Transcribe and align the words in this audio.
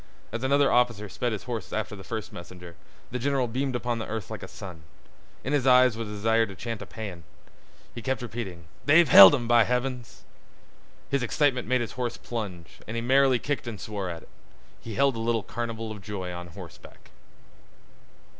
As 0.31 0.41
another 0.41 0.71
officer 0.71 1.07
sped 1.07 1.31
his 1.31 1.43
horse 1.43 1.71
after 1.71 1.95
the 1.95 2.03
first 2.03 2.33
messenger, 2.33 2.75
the 3.11 3.19
general 3.19 3.47
beamed 3.47 3.75
upon 3.75 3.99
the 3.99 4.07
earth 4.07 4.31
like 4.31 4.41
a 4.41 4.47
sun. 4.47 4.81
In 5.43 5.53
his 5.53 5.67
eyes 5.67 5.95
was 5.95 6.07
a 6.07 6.11
desire 6.11 6.47
to 6.47 6.55
chant 6.55 6.81
a 6.81 6.87
paean. 6.87 7.23
He 7.93 8.01
kept 8.01 8.23
repeating, 8.23 8.65
"They've 8.83 9.07
held 9.07 9.35
'em, 9.35 9.47
by 9.47 9.63
heavens!" 9.65 10.23
His 11.11 11.21
excitement 11.21 11.67
made 11.67 11.81
his 11.81 11.91
horse 11.91 12.17
plunge, 12.17 12.79
and 12.87 12.95
he 12.97 13.01
merrily 13.01 13.37
kicked 13.37 13.67
and 13.67 13.79
swore 13.79 14.09
at 14.09 14.23
it. 14.23 14.29
He 14.79 14.95
held 14.95 15.15
a 15.15 15.19
little 15.19 15.43
carnival 15.43 15.91
of 15.91 16.01
joy 16.01 16.33
on 16.33 16.47
horseback. 16.47 17.11